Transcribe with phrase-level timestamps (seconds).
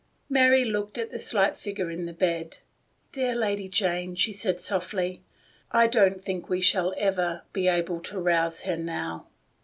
[0.29, 2.57] Mary looked at the slight figure in the bed.
[3.11, 5.21] "Dear Lady Jane," she said softly,
[5.71, 9.27] "I don't think we shall ever— be able to rouse her now."